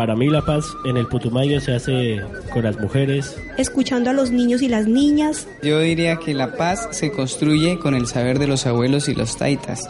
Para 0.00 0.16
mí 0.16 0.30
la 0.30 0.40
paz 0.40 0.64
en 0.86 0.96
el 0.96 1.06
Putumayo 1.06 1.60
se 1.60 1.74
hace 1.74 2.22
con 2.54 2.62
las 2.62 2.80
mujeres. 2.80 3.36
Escuchando 3.58 4.08
a 4.08 4.14
los 4.14 4.30
niños 4.30 4.62
y 4.62 4.68
las 4.68 4.86
niñas. 4.86 5.46
Yo 5.62 5.78
diría 5.80 6.16
que 6.16 6.32
la 6.32 6.56
paz 6.56 6.88
se 6.90 7.12
construye 7.12 7.78
con 7.78 7.94
el 7.94 8.06
saber 8.06 8.38
de 8.38 8.46
los 8.46 8.64
abuelos 8.64 9.10
y 9.10 9.14
los 9.14 9.36
taitas. 9.36 9.86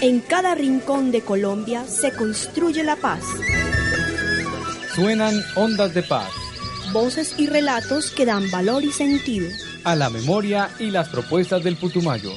En 0.00 0.20
cada 0.20 0.54
rincón 0.54 1.10
de 1.10 1.22
Colombia 1.22 1.82
se 1.86 2.12
construye 2.12 2.84
la 2.84 2.94
paz. 2.94 3.24
Suenan 4.94 5.42
ondas 5.56 5.92
de 5.92 6.04
paz. 6.04 6.30
Voces 6.92 7.34
y 7.36 7.48
relatos 7.48 8.12
que 8.12 8.26
dan 8.26 8.48
valor 8.52 8.84
y 8.84 8.92
sentido 8.92 9.48
a 9.82 9.96
la 9.96 10.08
memoria 10.08 10.70
y 10.78 10.90
las 10.90 11.08
propuestas 11.08 11.64
del 11.64 11.76
Putumayo. 11.76 12.30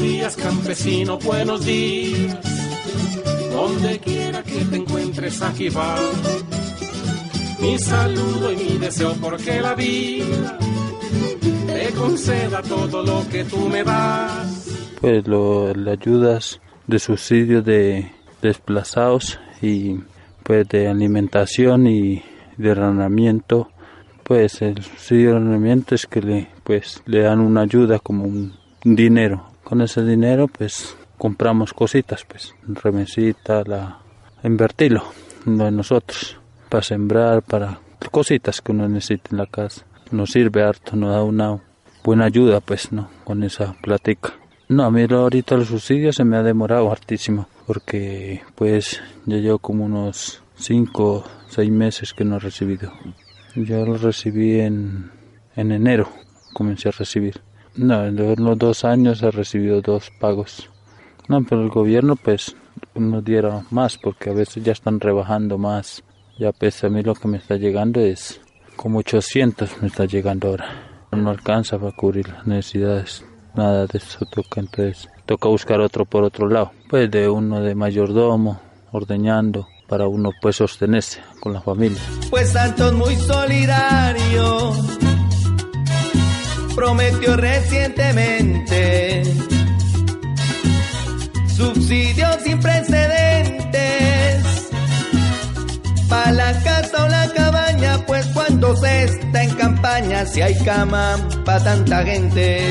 Días 0.00 0.36
campesino, 0.36 1.18
buenos 1.18 1.64
días. 1.64 2.38
Donde 3.52 3.98
quiera 3.98 4.42
que 4.42 4.64
te 4.64 4.76
encuentres 4.76 5.42
aquí 5.42 5.68
va. 5.68 5.96
Mi 7.60 7.78
saludo 7.78 8.52
y 8.52 8.56
mi 8.56 8.78
deseo 8.78 9.14
porque 9.20 9.60
la 9.60 9.74
vida 9.74 10.58
te 11.66 11.90
conceda 11.92 12.62
todo 12.62 13.02
lo 13.02 13.28
que 13.28 13.44
tú 13.44 13.68
me 13.68 13.84
das. 13.84 14.68
Pues 15.00 15.26
lo, 15.26 15.74
le 15.74 15.92
ayudas 15.92 16.60
de 16.86 16.98
subsidio 16.98 17.62
de 17.62 18.10
desplazados 18.40 19.38
y 19.60 19.96
pues 20.42 20.66
de 20.68 20.88
alimentación 20.88 21.86
y 21.86 22.22
de 22.56 22.70
arrendamiento 22.70 23.68
pues 24.24 24.62
el 24.62 24.82
subsidio 24.82 25.30
de 25.30 25.36
arrendamiento 25.36 25.94
es 25.94 26.06
que 26.06 26.22
le 26.22 26.48
pues 26.64 27.02
le 27.04 27.20
dan 27.20 27.40
una 27.40 27.62
ayuda 27.62 27.98
como 27.98 28.24
un 28.24 28.54
dinero 28.82 29.49
con 29.70 29.80
ese 29.82 30.04
dinero 30.04 30.48
pues 30.48 30.96
compramos 31.16 31.72
cositas 31.72 32.24
pues 32.24 32.56
remesita 32.66 33.62
la 33.64 34.00
invertirlo 34.42 35.04
de 35.46 35.70
nosotros 35.70 36.38
para 36.68 36.82
sembrar 36.82 37.42
para 37.42 37.78
cositas 38.10 38.60
que 38.60 38.72
uno 38.72 38.88
necesita 38.88 39.28
en 39.30 39.38
la 39.38 39.46
casa 39.46 39.86
nos 40.10 40.32
sirve 40.32 40.64
harto 40.64 40.96
nos 40.96 41.12
da 41.12 41.22
una 41.22 41.62
buena 42.02 42.24
ayuda 42.24 42.60
pues 42.60 42.90
no 42.90 43.08
con 43.22 43.44
esa 43.44 43.76
plática 43.80 44.32
no 44.66 44.82
a 44.82 44.90
mí 44.90 45.06
ahorita 45.08 45.54
el 45.54 45.66
subsidio 45.66 46.12
se 46.12 46.24
me 46.24 46.36
ha 46.36 46.42
demorado 46.42 46.90
hartísimo 46.90 47.46
porque 47.68 48.42
pues 48.56 49.00
ya 49.24 49.36
llevo 49.36 49.60
como 49.60 49.84
unos 49.84 50.42
5 50.56 51.24
6 51.50 51.70
meses 51.70 52.14
que 52.14 52.24
no 52.24 52.36
he 52.36 52.38
recibido. 52.38 52.92
Yo 53.56 53.84
lo 53.84 53.96
recibí 53.96 54.60
en 54.60 55.10
enero, 55.56 56.08
comencé 56.52 56.88
a 56.88 56.92
recibir. 56.92 57.40
No, 57.74 58.04
en 58.06 58.44
los 58.44 58.58
dos 58.58 58.84
años 58.84 59.22
he 59.22 59.30
recibido 59.30 59.80
dos 59.80 60.10
pagos. 60.20 60.68
No, 61.28 61.42
pero 61.44 61.62
el 61.62 61.68
gobierno 61.68 62.16
pues 62.16 62.56
nos 62.94 63.24
diera 63.24 63.64
más 63.70 63.98
porque 63.98 64.30
a 64.30 64.34
veces 64.34 64.64
ya 64.64 64.72
están 64.72 65.00
rebajando 65.00 65.58
más. 65.58 66.02
Ya 66.38 66.52
pues 66.52 66.82
a 66.84 66.88
mí 66.88 67.02
lo 67.02 67.14
que 67.14 67.28
me 67.28 67.38
está 67.38 67.56
llegando 67.56 68.00
es 68.00 68.40
como 68.76 68.98
800 68.98 69.82
me 69.82 69.88
está 69.88 70.04
llegando 70.06 70.48
ahora. 70.48 70.66
No 71.12 71.30
alcanza 71.30 71.78
para 71.78 71.92
cubrir 71.92 72.28
las 72.28 72.46
necesidades. 72.46 73.24
Nada 73.54 73.86
de 73.86 73.98
eso 73.98 74.24
toca 74.26 74.60
entonces 74.60 75.08
toca 75.30 75.48
buscar 75.48 75.80
otro 75.80 76.04
por 76.06 76.24
otro 76.24 76.48
lado, 76.48 76.72
pues 76.88 77.08
de 77.08 77.28
uno 77.28 77.60
de 77.60 77.76
mayordomo, 77.76 78.60
ordeñando, 78.90 79.68
para 79.86 80.08
uno 80.08 80.32
pues 80.42 80.56
sostenerse 80.56 81.20
con 81.38 81.52
la 81.52 81.60
familia. 81.60 82.00
Pues 82.30 82.50
Santos 82.50 82.92
muy 82.94 83.14
solidario, 83.14 84.72
prometió 86.80 87.36
recientemente. 87.36 89.22
Subsidios 91.54 92.36
sin 92.42 92.58
precedentes. 92.58 94.42
Para 96.08 96.32
la 96.32 96.52
casa 96.62 97.04
o 97.04 97.08
la 97.08 97.30
cabaña, 97.34 97.98
pues 98.06 98.26
cuando 98.28 98.74
se 98.76 99.04
está 99.04 99.42
en 99.42 99.54
campaña, 99.56 100.24
si 100.24 100.40
hay 100.40 100.56
cama 100.64 101.16
para 101.44 101.62
tanta 101.64 102.02
gente. 102.02 102.62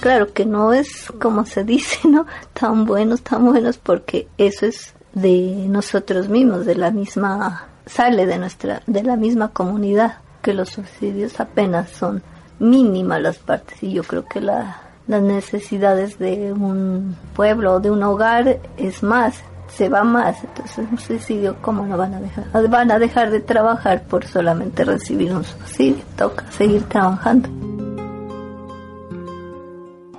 Claro 0.00 0.32
que 0.32 0.46
no 0.46 0.72
es 0.72 1.12
como 1.20 1.44
se 1.44 1.62
dice, 1.62 1.98
¿no? 2.08 2.24
Tan 2.54 2.86
buenos, 2.86 3.20
tan 3.20 3.44
buenos, 3.44 3.76
porque 3.76 4.28
eso 4.38 4.64
es 4.64 4.94
de 5.12 5.66
nosotros 5.68 6.30
mismos, 6.30 6.64
de 6.64 6.76
la 6.76 6.90
misma, 6.90 7.68
sale 7.84 8.24
de 8.24 8.38
nuestra, 8.38 8.80
de 8.86 9.02
la 9.02 9.16
misma 9.16 9.48
comunidad, 9.48 10.20
que 10.42 10.54
los 10.54 10.70
subsidios 10.70 11.40
apenas 11.40 11.90
son 11.90 12.22
mínimas 12.58 13.20
las 13.20 13.38
partes 13.38 13.82
y 13.82 13.92
yo 13.92 14.02
creo 14.02 14.24
que 14.26 14.40
la, 14.40 14.80
las 15.06 15.22
necesidades 15.22 16.18
de 16.18 16.52
un 16.52 17.16
pueblo 17.34 17.74
o 17.74 17.80
de 17.80 17.90
un 17.90 18.02
hogar 18.02 18.60
es 18.76 19.02
más, 19.02 19.40
se 19.68 19.88
va 19.88 20.04
más, 20.04 20.42
entonces 20.42 20.86
un 20.90 20.98
subsidio, 20.98 21.56
¿cómo 21.60 21.86
no 21.86 21.96
van 21.96 22.14
a 22.14 22.20
dejar? 22.20 22.68
Van 22.68 22.90
a 22.90 22.98
dejar 22.98 23.30
de 23.30 23.40
trabajar 23.40 24.02
por 24.02 24.26
solamente 24.26 24.84
recibir 24.84 25.32
un 25.32 25.44
subsidio, 25.44 26.02
toca 26.16 26.44
seguir 26.50 26.82
trabajando 26.84 27.48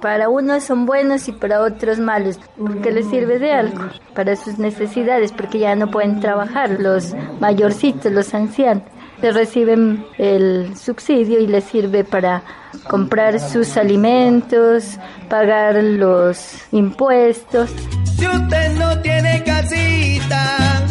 para 0.02 0.30
unos 0.30 0.64
son 0.64 0.86
buenos 0.86 1.28
y 1.28 1.32
para 1.32 1.62
otros 1.62 2.00
malos, 2.00 2.40
porque 2.58 2.92
les 2.92 3.08
sirve 3.08 3.40
de 3.40 3.52
algo, 3.54 3.84
para 4.16 4.36
sus 4.36 4.58
necesidades, 4.58 5.32
porque 5.32 5.60
ya 5.60 5.76
no 5.76 5.92
pueden 5.92 6.20
trabajar 6.20 6.80
los 6.80 7.14
mayorcitos, 7.40 8.12
los 8.12 8.34
ancianos. 8.34 8.84
Les 9.22 9.34
reciben 9.34 10.06
el 10.18 10.76
subsidio 10.76 11.40
y 11.40 11.48
les 11.48 11.64
sirve 11.66 12.04
para 12.04 12.44
comprar 12.90 13.40
sus 13.40 13.78
alimentos, 13.78 14.98
pagar 15.30 15.76
los 15.84 16.62
impuestos. 16.72 17.70
Si 18.18 18.28
usted 18.28 18.78
no 18.78 19.00
tiene 19.02 19.44
casita, 19.44 20.86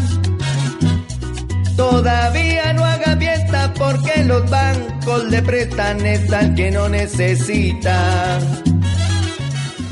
todavía 1.76 2.72
no 2.72 2.84
haga 2.84 3.16
fiesta 3.16 3.72
porque 3.76 4.24
los 4.24 4.48
bancos 4.48 5.24
le 5.24 5.42
prestan 5.42 6.06
es 6.06 6.32
al 6.32 6.54
que 6.54 6.70
no 6.70 6.88
necesita 6.88 8.38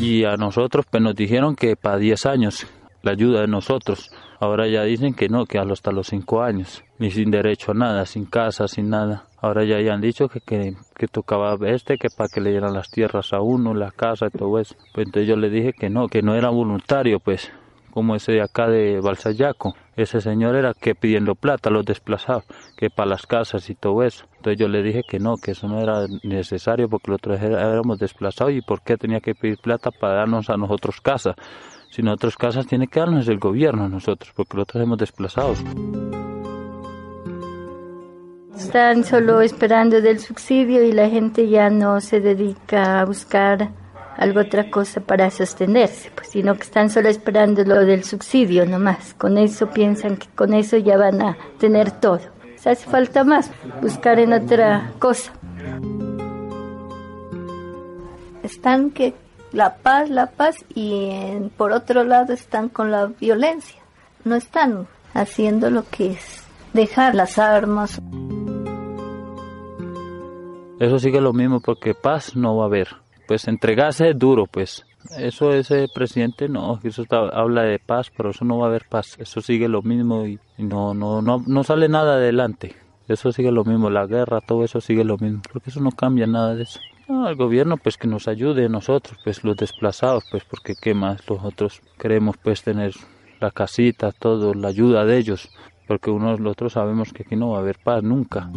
y 0.00 0.24
a 0.24 0.36
nosotros 0.36 0.86
pues 0.88 1.02
nos 1.02 1.14
dijeron 1.14 1.56
que 1.56 1.76
para 1.76 1.98
10 1.98 2.26
años 2.26 2.66
la 3.02 3.12
ayuda 3.12 3.40
de 3.40 3.48
nosotros. 3.48 4.10
Ahora 4.40 4.68
ya 4.68 4.84
dicen 4.84 5.14
que 5.14 5.28
no, 5.28 5.46
que 5.46 5.58
hasta 5.58 5.90
los 5.90 6.06
5 6.06 6.42
años, 6.42 6.84
ni 6.98 7.10
sin 7.10 7.30
derecho 7.30 7.72
a 7.72 7.74
nada, 7.74 8.06
sin 8.06 8.24
casa, 8.24 8.68
sin 8.68 8.88
nada. 8.88 9.24
Ahora 9.40 9.64
ya, 9.64 9.78
han 9.92 10.00
dicho 10.00 10.28
que, 10.28 10.40
que, 10.40 11.08
tocaba 11.08 11.56
este, 11.68 11.98
que 11.98 12.08
para 12.08 12.28
que 12.28 12.40
le 12.40 12.50
dieran 12.50 12.72
las 12.72 12.88
tierras 12.90 13.32
a 13.32 13.40
uno, 13.40 13.74
la 13.74 13.90
casa 13.90 14.26
y 14.26 14.36
todo 14.36 14.58
eso. 14.60 14.76
Pues 14.94 15.06
entonces 15.06 15.28
yo 15.28 15.36
le 15.36 15.50
dije 15.50 15.72
que 15.72 15.90
no, 15.90 16.06
que 16.06 16.22
no 16.22 16.36
era 16.36 16.50
voluntario, 16.50 17.18
pues, 17.18 17.50
como 17.90 18.14
ese 18.14 18.32
de 18.32 18.42
acá 18.42 18.68
de 18.68 19.00
Balsayaco. 19.00 19.74
Ese 19.98 20.20
señor 20.20 20.54
era 20.54 20.74
que 20.74 20.94
pidiendo 20.94 21.34
plata 21.34 21.70
a 21.70 21.72
los 21.72 21.84
desplazados, 21.84 22.44
que 22.76 22.88
para 22.88 23.10
las 23.10 23.26
casas 23.26 23.68
y 23.68 23.74
todo 23.74 24.04
eso. 24.04 24.26
Entonces 24.36 24.56
yo 24.56 24.68
le 24.68 24.80
dije 24.80 25.02
que 25.02 25.18
no, 25.18 25.38
que 25.38 25.50
eso 25.50 25.66
no 25.66 25.80
era 25.80 26.06
necesario 26.22 26.88
porque 26.88 27.10
los 27.10 27.42
éramos 27.42 27.98
desplazados 27.98 28.52
y 28.52 28.60
por 28.60 28.82
qué 28.82 28.96
tenía 28.96 29.18
que 29.18 29.34
pedir 29.34 29.58
plata 29.58 29.90
para 29.90 30.14
darnos 30.14 30.50
a 30.50 30.56
nosotros 30.56 31.00
casa. 31.00 31.34
Si 31.90 32.00
nosotros 32.00 32.36
casas 32.36 32.68
tiene 32.68 32.86
que 32.86 33.00
darnos 33.00 33.26
el 33.26 33.40
gobierno 33.40 33.86
a 33.86 33.88
nosotros, 33.88 34.32
porque 34.36 34.56
los 34.56 34.62
otros 34.62 34.84
hemos 34.84 34.98
desplazados. 34.98 35.64
Están 38.56 39.02
solo 39.02 39.40
esperando 39.40 40.00
del 40.00 40.20
subsidio 40.20 40.84
y 40.84 40.92
la 40.92 41.08
gente 41.08 41.48
ya 41.48 41.70
no 41.70 42.00
se 42.00 42.20
dedica 42.20 43.00
a 43.00 43.04
buscar 43.04 43.72
algo 44.18 44.40
otra 44.40 44.68
cosa 44.68 45.00
para 45.00 45.30
sostenerse, 45.30 46.10
pues, 46.14 46.28
sino 46.28 46.56
que 46.56 46.64
están 46.64 46.90
solo 46.90 47.08
esperando 47.08 47.62
lo 47.64 47.84
del 47.86 48.02
subsidio 48.02 48.66
nomás. 48.66 49.14
Con 49.14 49.38
eso 49.38 49.68
piensan 49.70 50.16
que 50.16 50.26
con 50.34 50.52
eso 50.52 50.76
ya 50.76 50.98
van 50.98 51.22
a 51.22 51.38
tener 51.58 51.92
todo. 51.92 52.20
Se 52.56 52.70
hace 52.70 52.90
falta 52.90 53.22
más, 53.22 53.50
buscar 53.80 54.18
en 54.18 54.32
otra 54.32 54.92
cosa. 54.98 55.32
Están 58.42 58.90
que 58.90 59.14
la 59.52 59.76
paz, 59.76 60.10
la 60.10 60.26
paz 60.26 60.64
y 60.74 61.12
por 61.56 61.70
otro 61.70 62.02
lado 62.02 62.32
están 62.32 62.68
con 62.68 62.90
la 62.90 63.06
violencia. 63.06 63.80
No 64.24 64.34
están 64.34 64.88
haciendo 65.14 65.70
lo 65.70 65.84
que 65.88 66.12
es 66.12 66.44
dejar 66.72 67.14
las 67.14 67.38
armas. 67.38 68.00
Eso 70.80 70.98
sigue 70.98 71.20
lo 71.20 71.32
mismo 71.32 71.60
porque 71.60 71.94
paz 71.94 72.34
no 72.34 72.56
va 72.56 72.64
a 72.64 72.66
haber 72.66 72.88
pues 73.28 73.46
entregarse 73.46 74.08
es 74.08 74.18
duro, 74.18 74.46
pues. 74.46 74.84
Eso 75.16 75.52
ese 75.52 75.86
presidente 75.94 76.48
no, 76.48 76.80
eso 76.82 77.04
habla 77.10 77.62
de 77.62 77.78
paz, 77.78 78.10
pero 78.14 78.30
eso 78.30 78.44
no 78.44 78.58
va 78.58 78.66
a 78.66 78.68
haber 78.70 78.86
paz. 78.88 79.16
Eso 79.20 79.40
sigue 79.40 79.68
lo 79.68 79.82
mismo 79.82 80.26
y, 80.26 80.40
no, 80.56 80.94
no, 80.94 81.22
no, 81.22 81.44
no 81.46 81.62
sale 81.62 81.88
nada 81.88 82.14
adelante. 82.14 82.74
Eso 83.06 83.30
sigue 83.30 83.52
lo 83.52 83.64
mismo, 83.64 83.90
la 83.90 84.06
guerra, 84.06 84.40
todo 84.40 84.64
eso 84.64 84.80
sigue 84.80 85.04
lo 85.04 85.16
mismo, 85.18 85.40
porque 85.50 85.70
eso 85.70 85.80
no 85.80 85.92
cambia 85.92 86.26
nada 86.26 86.54
de 86.54 86.64
eso. 86.64 86.80
el 87.08 87.36
gobierno 87.36 87.76
pues 87.76 87.96
que 87.96 88.08
nos 88.08 88.28
ayude 88.28 88.68
nosotros, 88.68 89.18
pues 89.24 89.44
los 89.44 89.56
desplazados, 89.56 90.24
pues 90.30 90.44
porque 90.44 90.74
qué 90.74 90.92
más, 90.94 91.22
nosotros 91.28 91.80
queremos 91.98 92.36
pues 92.36 92.62
tener 92.62 92.92
la 93.40 93.50
casita, 93.50 94.12
todo, 94.12 94.52
la 94.52 94.68
ayuda 94.68 95.04
de 95.06 95.16
ellos, 95.16 95.48
porque 95.86 96.10
unos 96.10 96.40
nosotros 96.40 96.74
sabemos 96.74 97.12
que 97.12 97.22
aquí 97.22 97.36
no 97.36 97.50
va 97.50 97.58
a 97.58 97.60
haber 97.60 97.78
paz 97.78 98.02
nunca. 98.02 98.50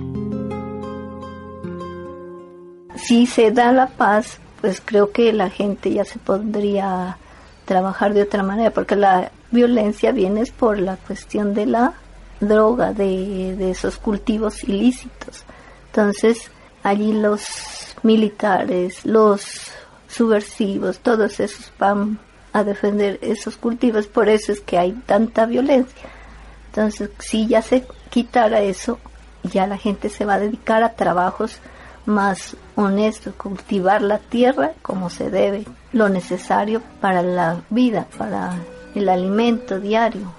Si 2.95 3.25
se 3.25 3.51
da 3.51 3.71
la 3.71 3.87
paz, 3.87 4.41
pues 4.61 4.81
creo 4.83 5.11
que 5.11 5.33
la 5.33 5.49
gente 5.49 5.91
ya 5.91 6.05
se 6.05 6.19
podría 6.19 7.17
trabajar 7.65 8.13
de 8.13 8.21
otra 8.21 8.43
manera, 8.43 8.71
porque 8.71 8.95
la 8.95 9.31
violencia 9.49 10.11
viene 10.11 10.43
por 10.57 10.79
la 10.79 10.97
cuestión 10.97 11.53
de 11.53 11.65
la 11.65 11.93
droga, 12.39 12.93
de, 12.93 13.55
de 13.57 13.71
esos 13.71 13.97
cultivos 13.97 14.63
ilícitos. 14.63 15.43
Entonces, 15.87 16.51
allí 16.83 17.13
los 17.13 17.43
militares, 18.03 19.05
los 19.05 19.71
subversivos, 20.07 20.99
todos 20.99 21.39
esos 21.39 21.71
van 21.79 22.19
a 22.53 22.63
defender 22.63 23.17
esos 23.21 23.57
cultivos, 23.57 24.07
por 24.07 24.29
eso 24.29 24.51
es 24.51 24.61
que 24.61 24.77
hay 24.77 24.91
tanta 24.91 25.45
violencia. 25.45 26.09
Entonces, 26.67 27.09
si 27.19 27.47
ya 27.47 27.61
se 27.61 27.85
quitara 28.09 28.61
eso, 28.61 28.99
ya 29.43 29.67
la 29.67 29.77
gente 29.77 30.09
se 30.09 30.25
va 30.25 30.35
a 30.35 30.39
dedicar 30.39 30.83
a 30.83 30.93
trabajos 30.93 31.57
más 32.05 32.55
honestos, 32.75 33.33
cultivar 33.35 34.01
la 34.01 34.17
tierra 34.17 34.71
como 34.81 35.09
se 35.09 35.29
debe, 35.29 35.65
lo 35.93 36.09
necesario 36.09 36.81
para 36.99 37.21
la 37.21 37.61
vida, 37.69 38.07
para 38.17 38.55
el 38.95 39.09
alimento 39.09 39.79
diario. 39.79 40.33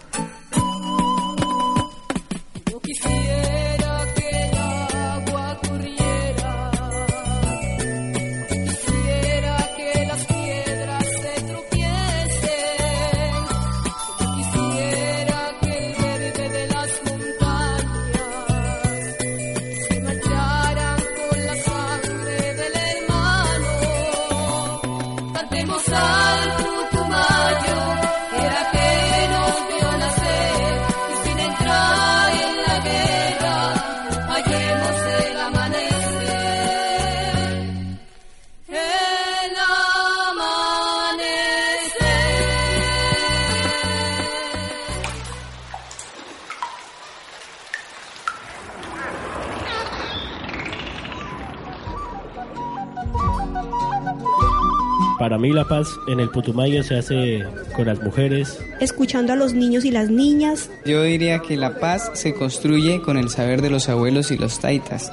Para 55.33 55.41
mí 55.41 55.51
la 55.51 55.65
paz 55.65 55.89
en 56.09 56.21
el 56.21 56.29
Putumayo 56.29 56.83
se 56.83 56.99
hace 56.99 57.43
con 57.75 57.87
las 57.87 58.03
mujeres. 58.03 58.59
Escuchando 58.81 59.33
a 59.33 59.37
los 59.37 59.55
niños 59.55 59.87
y 59.87 59.91
las 59.91 60.11
niñas. 60.11 60.69
Yo 60.85 61.05
diría 61.05 61.39
que 61.39 61.57
la 61.57 61.81
paz 61.81 62.11
se 62.13 62.35
construye 62.35 63.01
con 63.01 63.17
el 63.17 63.31
saber 63.31 63.63
de 63.63 63.71
los 63.71 63.89
abuelos 63.89 64.31
y 64.31 64.37
los 64.37 64.59
taitas. 64.59 65.11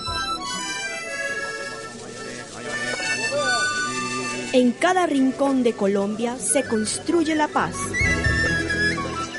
En 4.52 4.74
cada 4.74 5.06
rincón 5.06 5.64
de 5.64 5.72
Colombia 5.72 6.36
se 6.38 6.64
construye 6.64 7.34
la 7.34 7.48
paz. 7.48 7.76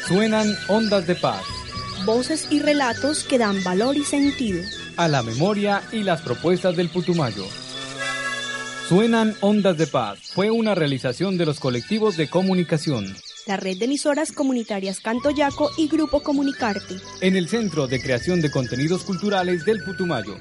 Suenan 0.08 0.48
ondas 0.68 1.06
de 1.06 1.14
paz. 1.14 1.42
Voces 2.06 2.48
y 2.50 2.60
relatos 2.60 3.24
que 3.24 3.36
dan 3.36 3.62
valor 3.62 3.98
y 3.98 4.04
sentido. 4.04 4.62
A 4.96 5.08
la 5.08 5.22
memoria 5.22 5.82
y 5.92 6.04
las 6.04 6.22
propuestas 6.22 6.74
del 6.74 6.88
Putumayo. 6.88 7.44
Suenan 8.90 9.36
Ondas 9.40 9.78
de 9.78 9.86
Paz. 9.86 10.18
Fue 10.34 10.50
una 10.50 10.74
realización 10.74 11.38
de 11.38 11.46
los 11.46 11.60
colectivos 11.60 12.16
de 12.16 12.28
comunicación. 12.28 13.06
La 13.46 13.56
red 13.56 13.78
de 13.78 13.84
emisoras 13.84 14.32
comunitarias 14.32 14.98
Canto 14.98 15.30
Yaco 15.30 15.70
y 15.78 15.86
Grupo 15.86 16.24
Comunicarte. 16.24 16.96
En 17.20 17.36
el 17.36 17.48
Centro 17.48 17.86
de 17.86 18.02
Creación 18.02 18.40
de 18.40 18.50
Contenidos 18.50 19.04
Culturales 19.04 19.64
del 19.64 19.84
Putumayo. 19.84 20.34